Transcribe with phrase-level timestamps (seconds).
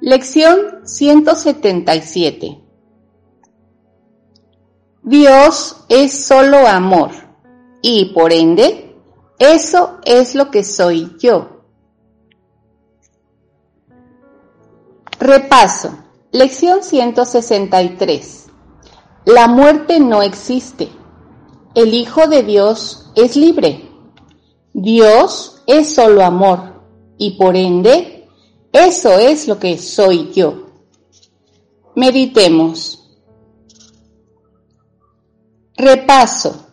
[0.00, 2.58] Lección 177.
[5.02, 7.10] Dios es solo amor
[7.82, 8.96] y por ende,
[9.38, 11.64] eso es lo que soy yo.
[15.18, 15.98] Repaso.
[16.32, 18.46] Lección 163.
[19.26, 20.88] La muerte no existe.
[21.74, 23.90] El Hijo de Dios es libre.
[24.72, 26.82] Dios es solo amor
[27.18, 28.19] y por ende,
[28.72, 30.66] eso es lo que soy yo.
[31.94, 32.96] Meditemos.
[35.76, 36.66] Repaso.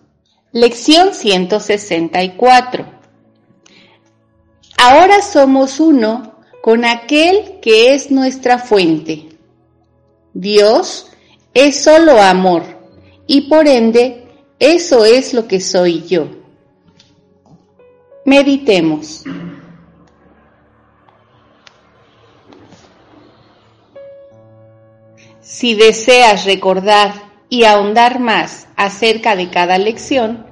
[0.52, 2.86] Lección 164.
[4.78, 9.30] Ahora somos uno con aquel que es nuestra fuente.
[10.34, 11.08] Dios
[11.54, 12.64] es solo amor
[13.26, 14.28] y por ende
[14.60, 16.28] eso es lo que soy yo.
[18.26, 19.24] Meditemos.
[25.48, 27.14] Si deseas recordar
[27.48, 30.46] y ahondar más acerca de cada lección,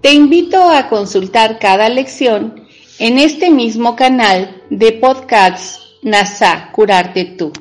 [0.00, 2.66] te invito a consultar cada lección
[2.98, 7.52] en este mismo canal de podcasts NASA Curarte Tú.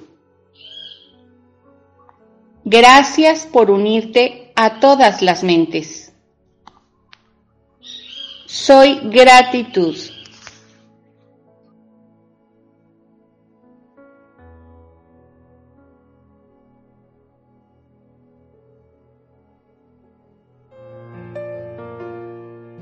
[2.63, 6.13] Gracias por unirte a todas las mentes.
[8.45, 9.97] Soy gratitud.